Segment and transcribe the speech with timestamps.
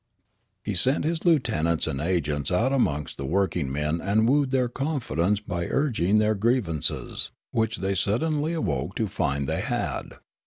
[0.63, 5.67] He sent his lieutenants and agents out amongst the workiugmen and wooed their confidence by
[5.67, 10.13] urging their grievances, which they suddenly awoke to find they had.